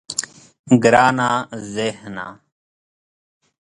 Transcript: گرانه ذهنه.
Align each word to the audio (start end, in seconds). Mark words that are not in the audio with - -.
گرانه 0.83 1.29
ذهنه. 1.73 2.27